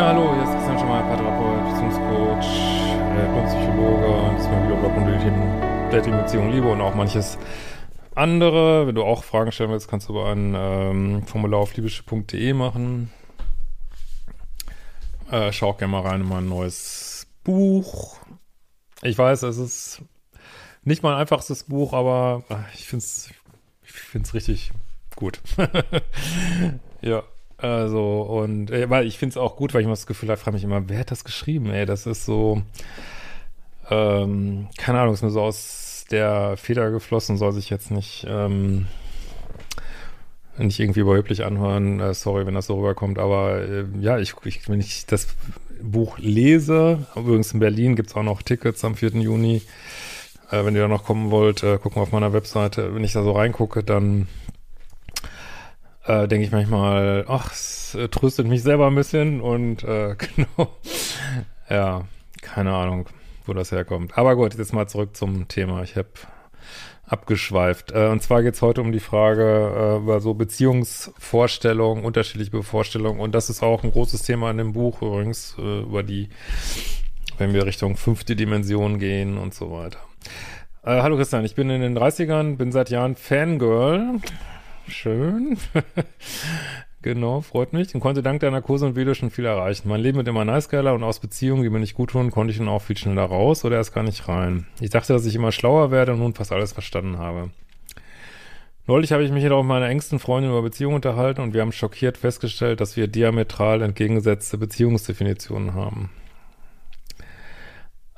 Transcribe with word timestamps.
Ja, 0.00 0.06
hallo, 0.06 0.32
hier 0.32 0.44
ist 0.44 0.52
Christian 0.52 0.78
Schemmer, 0.78 1.02
Paartherapeut, 1.02 1.72
Beziehungscoach, 1.72 2.46
äh, 3.18 3.46
Psychologe 3.46 4.06
und 4.06 4.38
diesmal 4.38 4.64
wieder 4.64 4.76
Blog 4.76 4.96
und 4.96 5.04
die 5.04 5.18
Themen 5.18 5.90
Dating, 5.90 6.16
Beziehung, 6.16 6.50
Liebe 6.50 6.68
und 6.68 6.80
auch 6.80 6.94
manches 6.94 7.36
andere. 8.14 8.86
Wenn 8.86 8.94
du 8.94 9.04
auch 9.04 9.24
Fragen 9.24 9.52
stellen 9.52 9.68
willst, 9.68 9.88
kannst 9.88 10.08
du 10.08 10.14
über 10.14 10.32
ein 10.32 10.54
ähm, 10.56 11.26
Formular 11.26 11.60
auf 11.60 11.76
liebische.de 11.76 12.54
machen. 12.54 13.12
Äh, 15.30 15.52
schau 15.52 15.68
auch 15.68 15.76
gerne 15.76 15.92
mal 15.92 16.00
rein 16.00 16.22
in 16.22 16.28
mein 16.28 16.48
neues 16.48 17.26
Buch. 17.44 18.16
Ich 19.02 19.18
weiß, 19.18 19.42
es 19.42 19.58
ist 19.58 20.02
nicht 20.82 21.02
mein 21.02 21.12
einfachstes 21.12 21.64
Buch, 21.64 21.92
aber 21.92 22.44
ich 22.72 22.86
finde 22.86 23.04
es 23.04 23.30
ich 23.84 23.92
find's 23.92 24.32
richtig 24.32 24.72
gut. 25.14 25.42
ja. 27.02 27.22
Also, 27.60 28.22
und 28.22 28.70
äh, 28.70 28.88
weil 28.88 29.06
ich 29.06 29.18
finde 29.18 29.34
es 29.34 29.36
auch 29.36 29.56
gut, 29.56 29.74
weil 29.74 29.82
ich 29.82 29.84
immer 29.84 29.92
das 29.92 30.06
Gefühl 30.06 30.30
habe, 30.30 30.40
frage 30.40 30.54
mich 30.54 30.64
immer, 30.64 30.88
wer 30.88 31.00
hat 31.00 31.10
das 31.10 31.24
geschrieben, 31.24 31.70
ey? 31.70 31.84
Das 31.84 32.06
ist 32.06 32.24
so, 32.24 32.62
ähm, 33.90 34.68
keine 34.78 35.00
Ahnung, 35.00 35.14
ist 35.14 35.22
mir 35.22 35.30
so 35.30 35.42
aus 35.42 36.06
der 36.10 36.56
Feder 36.56 36.90
geflossen, 36.90 37.36
soll 37.36 37.52
sich 37.52 37.70
jetzt 37.70 37.90
nicht, 37.90 38.26
ähm, 38.28 38.86
nicht 40.56 40.80
irgendwie 40.80 41.00
überheblich 41.00 41.44
anhören. 41.44 42.00
Äh, 42.00 42.14
sorry, 42.14 42.46
wenn 42.46 42.54
das 42.54 42.66
so 42.66 42.76
rüberkommt, 42.78 43.18
aber 43.18 43.60
äh, 43.60 43.84
ja, 44.00 44.18
ich, 44.18 44.34
ich, 44.44 44.68
wenn 44.68 44.80
ich 44.80 45.06
das 45.06 45.28
Buch 45.82 46.18
lese, 46.18 47.06
übrigens 47.14 47.52
in 47.52 47.60
Berlin 47.60 47.96
gibt's 47.96 48.14
auch 48.14 48.22
noch 48.22 48.42
Tickets 48.42 48.84
am 48.84 48.94
4. 48.94 49.10
Juni. 49.10 49.62
Äh, 50.50 50.64
wenn 50.64 50.74
ihr 50.74 50.82
da 50.82 50.88
noch 50.88 51.04
kommen 51.04 51.30
wollt, 51.30 51.62
äh, 51.62 51.78
gucken 51.78 52.02
auf 52.02 52.12
meiner 52.12 52.32
Webseite. 52.32 52.94
Wenn 52.94 53.04
ich 53.04 53.12
da 53.12 53.22
so 53.22 53.32
reingucke, 53.32 53.84
dann 53.84 54.28
äh, 56.10 56.28
denke 56.28 56.44
ich 56.44 56.52
manchmal, 56.52 57.24
ach, 57.28 57.52
es 57.52 57.94
äh, 57.94 58.08
tröstet 58.08 58.46
mich 58.46 58.62
selber 58.62 58.86
ein 58.88 58.94
bisschen 58.94 59.40
und 59.40 59.84
äh, 59.84 60.16
genau, 60.36 60.70
ja, 61.68 62.02
keine 62.42 62.74
Ahnung, 62.74 63.06
wo 63.46 63.54
das 63.54 63.70
herkommt. 63.70 64.18
Aber 64.18 64.34
gut, 64.36 64.56
jetzt 64.56 64.72
mal 64.72 64.88
zurück 64.88 65.16
zum 65.16 65.46
Thema. 65.48 65.82
Ich 65.82 65.96
habe 65.96 66.08
abgeschweift. 67.06 67.92
Äh, 67.92 68.08
und 68.08 68.22
zwar 68.22 68.42
geht 68.42 68.54
es 68.54 68.62
heute 68.62 68.80
um 68.80 68.92
die 68.92 69.00
Frage 69.00 69.72
äh, 69.76 69.96
über 69.98 70.20
so 70.20 70.34
Beziehungsvorstellungen, 70.34 72.04
unterschiedliche 72.04 72.62
Vorstellungen. 72.62 73.20
Und 73.20 73.34
das 73.34 73.50
ist 73.50 73.62
auch 73.62 73.84
ein 73.84 73.92
großes 73.92 74.22
Thema 74.22 74.50
in 74.50 74.58
dem 74.58 74.72
Buch 74.72 75.02
übrigens, 75.02 75.54
äh, 75.58 75.80
über 75.80 76.02
die, 76.02 76.28
wenn 77.38 77.52
wir 77.52 77.66
Richtung 77.66 77.96
fünfte 77.96 78.34
Dimension 78.34 78.98
gehen 78.98 79.38
und 79.38 79.54
so 79.54 79.70
weiter. 79.70 79.98
Äh, 80.82 81.02
hallo 81.02 81.16
Christian, 81.16 81.44
ich 81.44 81.54
bin 81.54 81.70
in 81.70 81.82
den 81.82 81.96
30ern, 81.96 82.56
bin 82.56 82.72
seit 82.72 82.90
Jahren 82.90 83.14
Fangirl 83.16 84.20
Schön. 84.90 85.56
genau, 87.02 87.40
freut 87.40 87.72
mich. 87.72 87.94
Und 87.94 88.00
konnte 88.00 88.22
dank 88.22 88.40
deiner 88.40 88.62
Kurse 88.62 88.86
und 88.86 88.96
Videos 88.96 89.16
schon 89.16 89.30
viel 89.30 89.44
erreichen. 89.44 89.88
Mein 89.88 90.00
Leben 90.00 90.18
wird 90.18 90.28
immer 90.28 90.44
nice 90.44 90.68
geiler 90.68 90.94
und 90.94 91.02
aus 91.02 91.20
Beziehungen, 91.20 91.62
die 91.62 91.70
mir 91.70 91.80
nicht 91.80 91.94
gut 91.94 92.10
tun, 92.10 92.30
konnte 92.30 92.52
ich 92.52 92.58
nun 92.58 92.68
auch 92.68 92.82
viel 92.82 92.96
schneller 92.96 93.24
raus 93.24 93.64
oder 93.64 93.76
erst 93.76 93.94
gar 93.94 94.02
nicht 94.02 94.28
rein. 94.28 94.66
Ich 94.80 94.90
dachte, 94.90 95.12
dass 95.12 95.26
ich 95.26 95.34
immer 95.34 95.52
schlauer 95.52 95.90
werde 95.90 96.12
und 96.12 96.18
nun 96.18 96.34
fast 96.34 96.52
alles 96.52 96.72
verstanden 96.72 97.18
habe. 97.18 97.50
Neulich 98.86 99.12
habe 99.12 99.22
ich 99.22 99.30
mich 99.30 99.42
jedoch 99.42 99.62
mit 99.62 99.68
meiner 99.68 99.88
engsten 99.88 100.18
Freundin 100.18 100.50
über 100.50 100.62
Beziehungen 100.62 100.96
unterhalten 100.96 101.42
und 101.42 101.54
wir 101.54 101.60
haben 101.60 101.70
schockiert 101.70 102.18
festgestellt, 102.18 102.80
dass 102.80 102.96
wir 102.96 103.06
diametral 103.06 103.82
entgegengesetzte 103.82 104.58
Beziehungsdefinitionen 104.58 105.74
haben. 105.74 106.10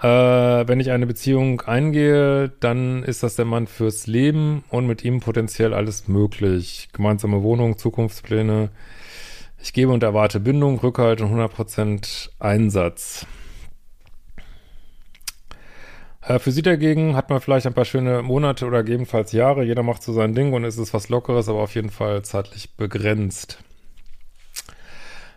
Äh, 0.03 0.67
wenn 0.67 0.81
ich 0.81 0.91
eine 0.91 1.07
Beziehung 1.07 1.61
eingehe, 1.61 2.49
dann 2.59 3.05
ist 3.05 3.23
das 3.23 3.37
der 3.37 3.45
Mann 3.45 3.69
fürs 3.69 4.09
Leben 4.09 4.65
und 4.69 4.89
mit 4.89 5.05
ihm 5.05 5.21
potenziell 5.21 5.73
alles 5.73 6.09
möglich. 6.09 6.89
Gemeinsame 6.93 7.45
Wohnung, 7.45 7.79
Zukunftspläne. 7.79 8.71
Ich 9.63 9.73
gebe 9.73 9.93
und 9.93 10.03
erwarte 10.03 10.41
Bindung, 10.41 10.81
Rückhalt 10.81 11.21
und 11.21 11.33
100% 11.33 12.31
Einsatz. 12.41 13.27
Äh, 16.21 16.41
für 16.41 16.51
sie 16.51 16.63
dagegen 16.63 17.15
hat 17.15 17.31
man 17.31 17.41
vielleicht 17.41 17.69
ein 17.69 17.75
paar 17.75 17.85
schöne 17.85 18.23
Monate 18.23 18.67
oder 18.67 18.83
gegebenenfalls 18.83 19.31
Jahre. 19.31 19.63
Jeder 19.63 19.85
macht 19.85 20.03
so 20.03 20.13
sein 20.13 20.35
Ding 20.35 20.53
und 20.53 20.65
es 20.65 20.79
ist 20.79 20.93
was 20.95 21.11
Lockeres, 21.11 21.49
aber 21.49 21.61
auf 21.61 21.77
jeden 21.77 21.91
Fall 21.91 22.23
zeitlich 22.23 22.75
begrenzt. 22.77 23.63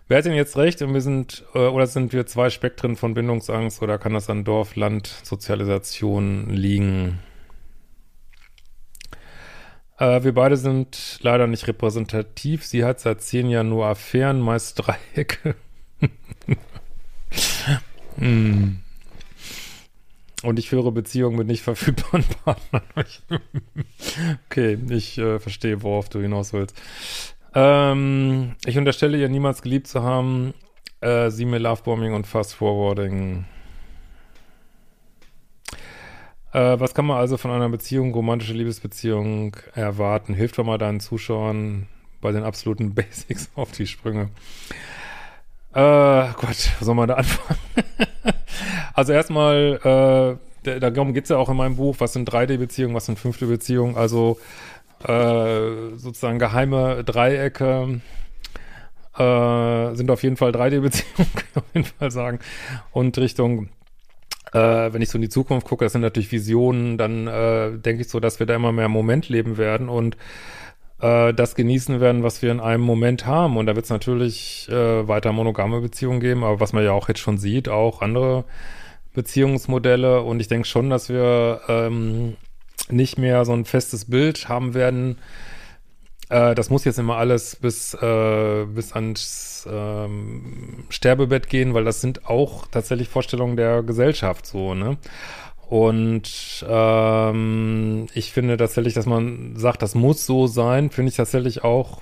Wer 0.08 0.20
hat 0.20 0.26
denn 0.26 0.34
jetzt 0.34 0.56
recht? 0.56 0.82
Und 0.84 0.94
wir 0.94 1.02
sind, 1.02 1.44
äh, 1.56 1.60
oder 1.60 1.88
sind 1.88 2.14
wir 2.14 2.28
zwei 2.28 2.50
Spektren 2.52 2.96
von 2.96 3.16
Bindungsangst 3.16 3.82
oder 3.82 3.98
kann 3.98 4.14
das 4.14 4.30
an 4.30 4.44
Dorf, 4.44 4.76
Land, 4.76 5.08
Sozialisation 5.24 6.50
liegen? 6.50 7.20
Äh, 9.98 10.24
wir 10.24 10.34
beide 10.34 10.58
sind 10.58 11.20
leider 11.22 11.48
nicht 11.48 11.68
repräsentativ. 11.68 12.66
Sie 12.66 12.84
hat 12.84 13.00
seit 13.00 13.22
zehn 13.22 13.50
Jahren 13.50 13.70
nur 13.70 13.88
Affären, 13.88 14.42
meist 14.42 14.86
Dreiecke. 14.86 15.56
hm. 18.18 18.82
Und 20.44 20.60
ich 20.60 20.70
führe 20.70 20.92
Beziehungen 20.92 21.38
mit 21.38 21.48
nicht 21.48 21.64
verfügbaren 21.64 22.26
Partnern. 22.44 22.84
okay, 24.46 24.78
ich 24.90 25.18
äh, 25.18 25.40
verstehe, 25.40 25.82
worauf 25.82 26.10
du 26.10 26.20
hinaus 26.20 26.54
willst. 26.54 26.80
Ähm, 27.56 28.56
ich 28.66 28.78
unterstelle 28.78 29.18
ihr 29.18 29.30
niemals 29.30 29.62
geliebt 29.62 29.88
zu 29.88 30.04
haben. 30.04 30.54
Äh, 31.00 31.30
sie 31.32 31.46
mir 31.46 31.60
Lovebombing 31.60 32.14
und 32.14 32.28
Fast 32.28 32.54
Forwarding. 32.54 33.46
Äh, 36.52 36.80
was 36.80 36.94
kann 36.94 37.06
man 37.06 37.18
also 37.18 37.38
von 37.38 37.52
einer 37.52 37.70
Beziehung, 37.70 38.14
romantische 38.14 38.54
Liebesbeziehung 38.54 39.56
erwarten? 39.74 40.34
Hilft 40.34 40.58
doch 40.58 40.66
mal 40.66 40.78
deinen 40.78 41.00
Zuschauern 41.00 41.88
bei 42.22 42.32
den 42.32 42.44
absoluten 42.44 42.94
Basics 42.96 43.50
auf 43.56 43.72
die 43.72 43.88
Sprünge. 43.88 44.30
Äh, 45.74 46.28
Gott, 46.34 46.72
wo 46.80 46.86
soll 46.86 46.96
man 46.96 47.08
da 47.08 47.16
anfangen? 47.16 47.60
also 48.94 49.14
erstmal, 49.14 50.40
äh, 50.64 50.80
darum 50.80 51.14
geht's 51.14 51.30
ja 51.30 51.38
auch 51.38 51.50
in 51.50 51.58
meinem 51.58 51.76
Buch, 51.76 51.98
was 52.00 52.14
sind 52.14 52.30
3D-Beziehungen, 52.30 52.96
was 52.96 53.06
sind 53.06 53.20
fünfte 53.20 53.48
Beziehungen, 53.48 53.98
also 53.98 54.40
äh, 55.04 55.96
sozusagen 55.98 56.40
geheime 56.40 57.04
Dreiecke 57.04 58.02
äh, 59.18 59.96
sind 59.96 60.12
auf 60.12 60.24
jeden 60.24 60.38
Fall 60.38 60.52
3D-Beziehungen, 60.52 61.32
kann 61.36 61.46
ich 61.52 61.58
auf 61.58 61.64
jeden 61.74 61.86
Fall 61.86 62.12
sagen. 62.12 62.40
Und 62.92 63.18
Richtung, 63.18 63.70
äh, 64.52 64.94
wenn 64.94 65.02
ich 65.02 65.10
so 65.10 65.18
in 65.18 65.22
die 65.22 65.30
Zukunft 65.30 65.68
gucke, 65.68 65.86
das 65.86 65.94
sind 65.94 66.02
natürlich 66.02 66.32
Visionen, 66.32 66.98
dann 66.98 67.28
äh, 67.28 67.78
denke 67.78 68.02
ich 68.02 68.10
so, 68.10 68.20
dass 68.20 68.40
wir 68.40 68.46
da 68.46 68.56
immer 68.56 68.72
mehr 68.72 68.86
im 68.86 68.92
Moment 68.92 69.30
leben 69.30 69.58
werden 69.58 69.90
und 69.90 70.18
äh, 71.02 71.34
das 71.34 71.56
genießen 71.56 72.00
werden, 72.00 72.24
was 72.24 72.42
wir 72.42 72.52
in 72.52 72.60
einem 72.60 72.84
Moment 72.84 73.26
haben. 73.26 73.58
Und 73.58 73.66
da 73.66 73.76
wird 73.76 73.86
es 73.86 73.92
natürlich 73.92 74.68
äh, 74.70 75.08
weiter 75.08 75.32
monogame 75.32 75.82
Beziehungen 75.82 76.20
geben, 76.20 76.44
aber 76.44 76.60
was 76.60 76.74
man 76.74 76.84
ja 76.84 76.92
auch 76.92 77.08
jetzt 77.08 77.20
schon 77.20 77.38
sieht, 77.38 77.70
auch 77.70 78.02
andere 78.02 78.46
Beziehungsmodelle. 79.14 80.22
Und 80.22 80.40
ich 80.40 80.48
denke 80.48 80.68
schon, 80.68 80.90
dass 80.90 81.10
wir 81.10 81.62
ähm, 81.68 82.36
nicht 82.90 83.18
mehr 83.18 83.46
so 83.46 83.54
ein 83.54 83.66
festes 83.66 84.06
Bild 84.06 84.50
haben 84.50 84.74
werden. 84.74 85.18
Äh, 86.30 86.56
das 86.56 86.70
muss 86.70 86.86
jetzt 86.86 87.00
immer 87.00 87.18
alles 87.18 87.56
bis, 87.56 87.94
äh, 87.96 88.66
bis 88.66 88.94
ans 88.94 89.68
ähm, 89.72 90.86
Sterbebett 90.90 91.50
gehen, 91.50 91.74
weil 91.74 91.84
das 91.84 92.02
sind 92.02 92.28
auch 92.28 92.68
tatsächlich 92.68 93.10
Vorstellungen 93.10 93.58
der 93.58 93.84
Gesellschaft 93.84 94.46
so, 94.46 94.74
ne? 94.74 94.98
Und 95.68 96.64
ähm, 96.68 98.06
ich 98.14 98.32
finde 98.32 98.56
tatsächlich, 98.58 98.94
dass 98.94 99.08
man 99.08 99.56
sagt, 99.56 99.82
das 99.82 99.96
muss 99.96 100.26
so 100.26 100.46
sein, 100.46 100.92
finde 100.92 101.10
ich 101.10 101.16
tatsächlich 101.16 101.64
auch 101.64 102.02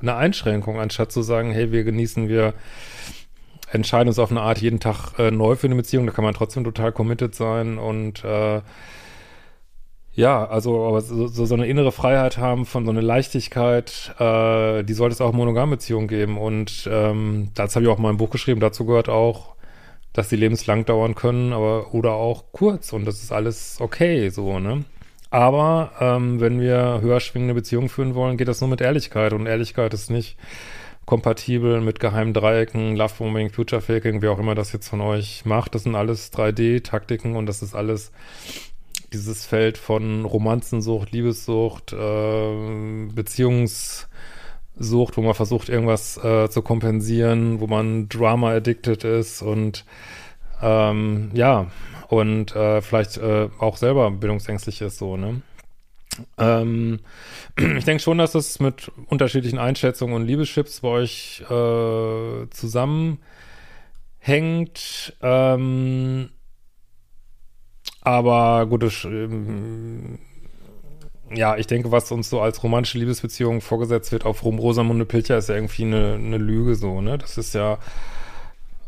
eine 0.00 0.16
Einschränkung, 0.16 0.80
anstatt 0.80 1.12
zu 1.12 1.22
sagen, 1.22 1.52
hey, 1.52 1.70
wir 1.70 1.84
genießen, 1.84 2.28
wir 2.28 2.54
entscheiden 3.70 4.08
uns 4.08 4.18
auf 4.18 4.30
eine 4.32 4.40
Art 4.40 4.60
jeden 4.60 4.80
Tag 4.80 5.18
äh, 5.18 5.30
neu 5.30 5.54
für 5.54 5.68
eine 5.68 5.76
Beziehung, 5.76 6.06
da 6.06 6.12
kann 6.12 6.24
man 6.24 6.34
trotzdem 6.34 6.64
total 6.64 6.92
committed 6.92 7.34
sein 7.34 7.78
und 7.78 8.24
äh, 8.24 8.60
ja, 10.14 10.46
also 10.46 10.86
aber 10.86 11.00
so, 11.00 11.26
so 11.26 11.54
eine 11.54 11.66
innere 11.66 11.90
Freiheit 11.90 12.38
haben 12.38 12.66
von 12.66 12.84
so 12.84 12.90
einer 12.90 13.02
Leichtigkeit, 13.02 14.14
äh, 14.18 14.84
die 14.84 14.92
sollte 14.92 15.14
es 15.14 15.20
auch 15.20 15.30
in 15.30 15.36
Monogambeziehungen 15.36 16.06
geben. 16.06 16.38
Und 16.38 16.88
ähm, 16.90 17.50
dazu 17.54 17.76
habe 17.76 17.86
ich 17.86 17.90
auch 17.90 17.98
mal 17.98 18.10
ein 18.10 18.16
Buch 18.16 18.30
geschrieben, 18.30 18.60
dazu 18.60 18.84
gehört 18.84 19.08
auch, 19.08 19.54
dass 20.12 20.28
die 20.28 20.36
lebenslang 20.36 20.84
dauern 20.84 21.16
können, 21.16 21.52
aber 21.52 21.92
oder 21.92 22.12
auch 22.12 22.44
kurz 22.52 22.92
und 22.92 23.04
das 23.04 23.22
ist 23.22 23.32
alles 23.32 23.78
okay, 23.80 24.28
so, 24.28 24.60
ne? 24.60 24.84
Aber 25.30 25.90
ähm, 25.98 26.40
wenn 26.40 26.60
wir 26.60 27.00
höher 27.02 27.18
schwingende 27.18 27.54
Beziehungen 27.54 27.88
führen 27.88 28.14
wollen, 28.14 28.36
geht 28.36 28.46
das 28.46 28.60
nur 28.60 28.70
mit 28.70 28.80
Ehrlichkeit 28.80 29.32
und 29.32 29.46
Ehrlichkeit 29.46 29.92
ist 29.92 30.08
nicht 30.08 30.36
kompatibel 31.06 31.80
mit 31.80 31.98
geheimen 31.98 32.32
Dreiecken, 32.32 32.94
Lovebombing, 32.94 33.50
Future 33.50 33.82
Faking, 33.82 34.22
wie 34.22 34.28
auch 34.28 34.38
immer 34.38 34.54
das 34.54 34.72
jetzt 34.72 34.88
von 34.88 35.00
euch 35.00 35.44
macht. 35.44 35.74
Das 35.74 35.82
sind 35.82 35.96
alles 35.96 36.32
3D-Taktiken 36.32 37.34
und 37.34 37.46
das 37.46 37.62
ist 37.62 37.74
alles 37.74 38.12
dieses 39.14 39.46
Feld 39.46 39.78
von 39.78 40.24
Romanzensucht, 40.24 41.12
Liebessucht, 41.12 41.92
äh, 41.92 43.06
Beziehungssucht, 43.14 44.08
wo 45.16 45.22
man 45.22 45.34
versucht, 45.34 45.68
irgendwas 45.68 46.16
äh, 46.22 46.50
zu 46.50 46.62
kompensieren, 46.62 47.60
wo 47.60 47.66
man 47.66 48.08
Drama-addicted 48.08 49.04
ist 49.04 49.40
und 49.42 49.84
ähm, 50.62 51.30
ja, 51.34 51.70
und 52.08 52.54
äh, 52.54 52.82
vielleicht 52.82 53.16
äh, 53.16 53.48
auch 53.58 53.76
selber 53.76 54.10
bildungsängstlich 54.10 54.80
ist 54.80 54.98
so, 54.98 55.16
ne? 55.16 55.42
Ähm, 56.38 57.00
ich 57.56 57.84
denke 57.84 58.02
schon, 58.02 58.18
dass 58.18 58.32
das 58.32 58.60
mit 58.60 58.90
unterschiedlichen 59.06 59.58
Einschätzungen 59.58 60.14
und 60.14 60.26
Liebeschips 60.26 60.80
bei 60.80 60.88
euch 60.88 61.42
äh, 61.50 62.48
zusammenhängt. 62.50 63.18
Ähm, 65.22 66.30
aber 68.04 68.66
gut, 68.66 68.84
das, 68.84 69.04
ähm, 69.04 70.18
ja, 71.34 71.56
ich 71.56 71.66
denke, 71.66 71.90
was 71.90 72.12
uns 72.12 72.30
so 72.30 72.40
als 72.40 72.62
romantische 72.62 72.98
Liebesbeziehung 72.98 73.60
vorgesetzt 73.60 74.12
wird 74.12 74.24
auf 74.24 74.44
Rum 74.44 74.58
Rosamunde 74.58 75.04
Pilcher, 75.04 75.38
ist 75.38 75.48
ja 75.48 75.56
irgendwie 75.56 75.84
eine, 75.84 76.14
eine 76.14 76.38
Lüge 76.38 76.76
so, 76.76 77.00
ne? 77.00 77.18
Das 77.18 77.36
ist 77.38 77.54
ja 77.54 77.78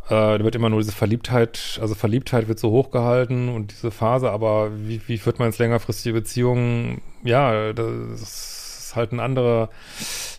äh, 0.08 0.38
da 0.38 0.44
wird 0.44 0.54
immer 0.54 0.68
nur 0.68 0.80
diese 0.80 0.92
Verliebtheit, 0.92 1.78
also 1.80 1.96
Verliebtheit 1.96 2.46
wird 2.46 2.60
so 2.60 2.70
hochgehalten 2.70 3.48
und 3.48 3.72
diese 3.72 3.90
Phase, 3.90 4.30
aber 4.30 4.70
wie, 4.78 5.00
wie 5.08 5.18
führt 5.18 5.40
man 5.40 5.48
jetzt 5.48 5.58
längerfristige 5.58 6.14
Beziehungen? 6.14 7.00
Ja, 7.24 7.72
das 7.72 8.22
ist 8.22 8.92
halt 8.94 9.10
ein 9.12 9.18
anderer, 9.18 9.68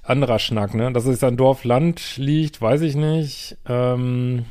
anderer 0.03 0.39
Schnack, 0.39 0.73
ne? 0.73 0.93
Dass 0.93 1.05
es 1.05 1.21
an 1.23 1.35
Dorf 1.35 1.65
Land 1.65 2.15
liegt, 2.15 2.61
weiß 2.61 2.81
ich 2.81 2.95
nicht. 2.95 3.57
Ähm, 3.67 4.45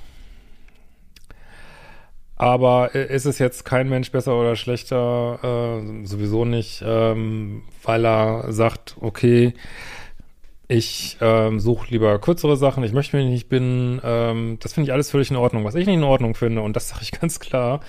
aber 2.37 2.95
ist 2.95 3.25
es 3.25 3.39
jetzt 3.39 3.65
kein 3.65 3.89
Mensch 3.89 4.13
besser 4.13 4.39
oder 4.39 4.57
schlechter? 4.57 5.39
Äh, 5.83 6.07
sowieso 6.07 6.45
nicht, 6.45 6.85
ähm, 6.87 7.63
weil 7.83 8.05
er 8.05 8.53
sagt, 8.53 8.97
okay, 9.01 9.55
ich 10.69 11.17
ähm, 11.21 11.61
suche 11.61 11.91
lieber 11.91 12.19
kürzere 12.19 12.57
Sachen, 12.57 12.85
ich 12.85 12.93
möchte 12.93 13.17
mich 13.17 13.27
nicht 13.27 13.49
binden. 13.49 14.01
Ähm, 14.05 14.59
das 14.61 14.75
finde 14.75 14.89
ich 14.89 14.93
alles 14.93 15.11
völlig 15.11 15.31
in 15.31 15.37
Ordnung. 15.37 15.65
Was 15.65 15.77
ich 15.77 15.87
nicht 15.87 15.97
in 15.97 16.05
Ordnung 16.05 16.35
finde, 16.35 16.61
und 16.61 16.75
das 16.77 16.89
sage 16.89 17.03
ich 17.03 17.13
ganz 17.21 17.41
klar, 17.41 17.81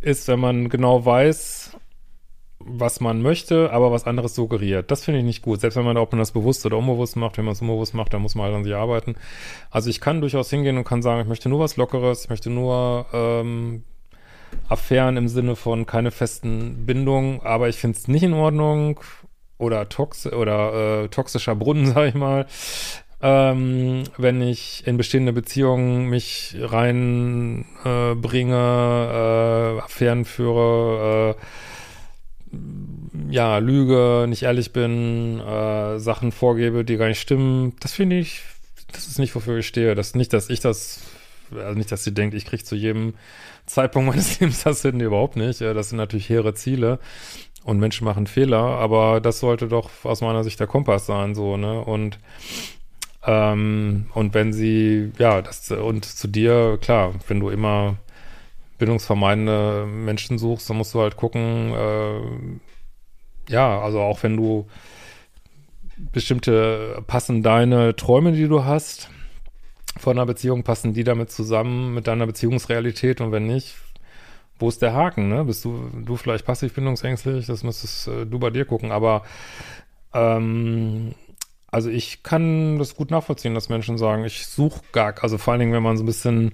ist, 0.00 0.28
wenn 0.28 0.40
man 0.40 0.68
genau 0.68 1.04
weiß, 1.04 1.76
was 2.62 3.00
man 3.00 3.22
möchte, 3.22 3.72
aber 3.72 3.90
was 3.90 4.04
anderes 4.04 4.34
suggeriert. 4.34 4.90
Das 4.90 5.04
finde 5.04 5.20
ich 5.20 5.26
nicht 5.26 5.42
gut. 5.42 5.60
Selbst 5.60 5.76
wenn 5.76 5.84
man, 5.84 5.96
ob 5.96 6.12
man 6.12 6.18
das 6.18 6.32
bewusst 6.32 6.64
oder 6.66 6.76
unbewusst 6.76 7.16
macht, 7.16 7.38
wenn 7.38 7.44
man 7.44 7.52
es 7.52 7.62
unbewusst 7.62 7.94
macht, 7.94 8.12
dann 8.12 8.22
muss 8.22 8.34
man 8.34 8.46
halt 8.46 8.54
an 8.54 8.64
sich 8.64 8.74
arbeiten. 8.74 9.16
Also 9.70 9.90
ich 9.90 10.00
kann 10.00 10.20
durchaus 10.20 10.50
hingehen 10.50 10.76
und 10.76 10.84
kann 10.84 11.02
sagen, 11.02 11.22
ich 11.22 11.28
möchte 11.28 11.48
nur 11.48 11.60
was 11.60 11.76
Lockeres, 11.76 12.24
ich 12.24 12.30
möchte 12.30 12.50
nur 12.50 13.06
ähm, 13.12 13.84
Affären 14.68 15.16
im 15.16 15.28
Sinne 15.28 15.56
von 15.56 15.86
keine 15.86 16.10
festen 16.10 16.86
Bindungen, 16.86 17.40
aber 17.42 17.68
ich 17.68 17.76
finde 17.76 17.98
es 17.98 18.08
nicht 18.08 18.22
in 18.22 18.34
Ordnung, 18.34 19.00
oder, 19.60 19.88
tox 19.88 20.26
oder 20.26 21.04
äh, 21.04 21.08
toxischer 21.08 21.54
Brunnen, 21.54 21.86
sag 21.94 22.08
ich 22.08 22.14
mal, 22.14 22.46
ähm, 23.22 24.04
wenn 24.16 24.40
ich 24.40 24.86
in 24.86 24.96
bestehende 24.96 25.32
Beziehungen 25.32 26.06
mich 26.06 26.56
reinbringe, 26.58 28.12
äh, 28.12 28.14
bringe, 28.14 29.76
äh, 29.78 29.80
Affären 29.82 30.24
führe, 30.24 31.36
äh, 31.38 31.42
ja, 33.30 33.58
lüge, 33.58 34.26
nicht 34.28 34.42
ehrlich 34.42 34.72
bin, 34.72 35.40
äh, 35.40 35.98
Sachen 35.98 36.32
vorgebe, 36.32 36.84
die 36.84 36.96
gar 36.96 37.08
nicht 37.08 37.20
stimmen. 37.20 37.74
Das 37.80 37.92
finde 37.92 38.18
ich, 38.18 38.42
das 38.92 39.06
ist 39.06 39.18
nicht, 39.18 39.34
wofür 39.34 39.58
ich 39.58 39.66
stehe. 39.66 39.94
Das 39.94 40.14
nicht, 40.14 40.32
dass 40.32 40.50
ich 40.50 40.60
das, 40.60 41.00
also 41.54 41.78
nicht, 41.78 41.92
dass 41.92 42.04
sie 42.04 42.14
denkt, 42.14 42.34
ich 42.34 42.44
kriege 42.44 42.64
zu 42.64 42.74
jedem 42.74 43.14
Zeitpunkt 43.66 44.08
meines 44.08 44.40
Lebens 44.40 44.64
das 44.64 44.82
hin, 44.82 45.00
überhaupt 45.00 45.36
nicht. 45.36 45.60
Das 45.60 45.90
sind 45.90 45.98
natürlich 45.98 46.28
hehre 46.28 46.54
Ziele 46.54 46.98
und 47.64 47.78
Menschen 47.78 48.04
machen 48.04 48.26
Fehler, 48.26 48.58
aber 48.58 49.20
das 49.20 49.40
sollte 49.40 49.68
doch 49.68 49.90
aus 50.04 50.22
meiner 50.22 50.44
Sicht 50.44 50.58
der 50.60 50.66
Kompass 50.66 51.06
sein, 51.06 51.34
so, 51.34 51.56
ne? 51.56 51.80
Und 51.80 52.18
ähm, 53.26 54.06
und 54.14 54.32
wenn 54.34 54.52
sie, 54.52 55.12
ja, 55.18 55.42
das 55.42 55.70
und 55.70 56.04
zu 56.06 56.26
dir, 56.26 56.78
klar, 56.80 57.14
wenn 57.28 57.40
du 57.40 57.50
immer 57.50 57.96
bindungsvermeidende 58.80 59.86
Menschen 59.86 60.38
suchst, 60.38 60.68
dann 60.68 60.76
musst 60.76 60.92
du 60.94 61.00
halt 61.00 61.16
gucken, 61.16 61.72
äh, 61.72 63.52
ja, 63.52 63.80
also 63.80 64.00
auch 64.00 64.22
wenn 64.24 64.36
du 64.36 64.66
bestimmte 66.12 67.02
passen 67.06 67.42
deine 67.42 67.94
Träume, 67.94 68.32
die 68.32 68.48
du 68.48 68.64
hast 68.64 69.10
von 69.98 70.16
einer 70.16 70.26
Beziehung, 70.26 70.64
passen 70.64 70.94
die 70.94 71.04
damit 71.04 71.30
zusammen 71.30 71.94
mit 71.94 72.06
deiner 72.06 72.26
Beziehungsrealität 72.26 73.20
und 73.20 73.32
wenn 73.32 73.46
nicht, 73.46 73.76
wo 74.58 74.68
ist 74.68 74.82
der 74.82 74.94
Haken, 74.94 75.28
ne? 75.28 75.44
Bist 75.44 75.64
du, 75.64 75.90
du 76.04 76.16
vielleicht 76.16 76.44
passiv 76.44 76.74
bindungsängstlich? 76.74 77.46
Das 77.46 77.62
müsstest 77.62 78.08
äh, 78.08 78.26
du 78.26 78.38
bei 78.38 78.50
dir 78.50 78.64
gucken. 78.66 78.92
Aber 78.92 79.22
ähm, 80.12 81.14
also 81.70 81.88
ich 81.88 82.22
kann 82.22 82.78
das 82.78 82.94
gut 82.94 83.10
nachvollziehen, 83.10 83.54
dass 83.54 83.68
Menschen 83.68 83.96
sagen, 83.96 84.24
ich 84.24 84.46
suche 84.46 84.80
gar, 84.92 85.14
also 85.22 85.38
vor 85.38 85.52
allen 85.52 85.60
Dingen, 85.60 85.72
wenn 85.72 85.82
man 85.82 85.96
so 85.96 86.02
ein 86.02 86.06
bisschen, 86.06 86.52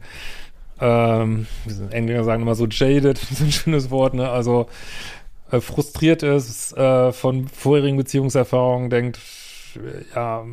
ähm, 0.81 1.46
Engländer 1.90 2.25
sagen 2.25 2.43
immer 2.43 2.55
so 2.55 2.67
jaded, 2.67 3.19
so 3.31 3.44
ein 3.44 3.52
schönes 3.52 3.90
Wort, 3.90 4.14
ne? 4.14 4.28
Also 4.28 4.69
äh, 5.50 5.61
frustriert 5.61 6.23
ist 6.23 6.76
äh, 6.76 7.12
von 7.12 7.49
vorherigen 7.49 7.96
Beziehungserfahrungen, 7.96 8.90
denkt, 8.90 9.20
ja, 10.14 10.44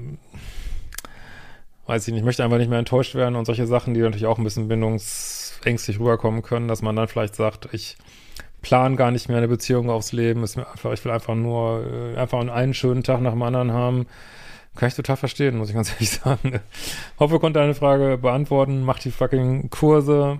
weiß 1.85 2.07
ich 2.07 2.13
nicht, 2.13 2.23
möchte 2.23 2.43
einfach 2.43 2.57
nicht 2.57 2.69
mehr 2.69 2.79
enttäuscht 2.79 3.15
werden 3.15 3.35
und 3.35 3.45
solche 3.45 3.67
Sachen, 3.67 3.93
die 3.93 4.01
natürlich 4.01 4.25
auch 4.25 4.37
ein 4.37 4.43
bisschen 4.43 4.67
bindungs 4.67 5.59
ängstlich 5.65 5.99
rüberkommen 5.99 6.41
können, 6.41 6.67
dass 6.67 6.81
man 6.81 6.95
dann 6.95 7.07
vielleicht 7.07 7.35
sagt, 7.35 7.69
ich 7.73 7.97
plan 8.61 8.95
gar 8.95 9.11
nicht 9.11 9.27
mehr 9.27 9.37
eine 9.37 9.47
Beziehung 9.47 9.89
aufs 9.89 10.13
Leben, 10.13 10.43
ist 10.43 10.55
mir 10.55 10.69
einfach, 10.69 10.93
ich 10.93 11.03
will 11.03 11.11
einfach 11.11 11.35
nur 11.35 12.13
äh, 12.15 12.17
einfach 12.17 12.39
einen 12.39 12.73
schönen 12.73 13.03
Tag 13.03 13.21
nach 13.21 13.31
dem 13.31 13.41
anderen 13.41 13.71
haben. 13.73 14.07
Kann 14.75 14.87
ich 14.87 14.95
total 14.95 15.17
verstehen, 15.17 15.57
muss 15.57 15.69
ich 15.69 15.75
ganz 15.75 15.91
ehrlich 15.93 16.11
sagen. 16.11 16.59
Hoffe, 17.19 17.39
konnte 17.39 17.61
eine 17.61 17.75
Frage 17.75 18.17
beantworten. 18.17 18.83
Macht 18.83 19.05
die 19.05 19.11
fucking 19.11 19.69
Kurse. 19.69 20.39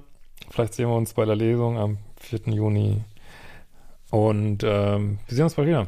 Vielleicht 0.50 0.74
sehen 0.74 0.90
wir 0.90 0.96
uns 0.96 1.14
bei 1.14 1.26
der 1.26 1.36
Lesung 1.36 1.78
am 1.78 1.98
4. 2.20 2.54
Juni. 2.54 3.04
Und 4.10 4.64
ähm, 4.64 5.20
wir 5.28 5.36
sehen 5.36 5.46
uns 5.46 5.56
bald 5.56 5.68
wieder. 5.68 5.88